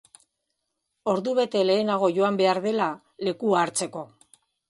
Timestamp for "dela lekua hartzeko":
2.65-4.05